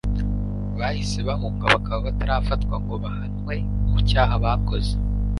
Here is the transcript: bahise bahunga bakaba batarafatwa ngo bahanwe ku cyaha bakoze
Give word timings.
bahise 0.79 1.19
bahunga 1.27 1.63
bakaba 1.73 1.99
batarafatwa 2.07 2.75
ngo 2.83 2.95
bahanwe 3.03 3.55
ku 3.91 3.97
cyaha 4.09 4.33
bakoze 4.43 4.93